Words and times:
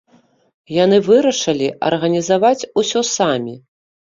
Яны 0.83 0.97
вырашылі 1.09 1.67
арганізаваць 1.91 2.67
усё 2.85 3.07
самі. 3.15 3.55